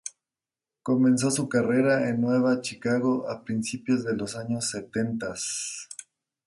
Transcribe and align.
Comenzó 0.81 1.29
su 1.29 1.47
carrera 1.47 2.09
en 2.09 2.21
Nueva 2.21 2.59
Chicago 2.61 3.29
a 3.29 3.43
principios 3.43 4.03
de 4.03 4.15
los 4.17 4.35
años 4.35 4.67
setentas. 4.71 5.89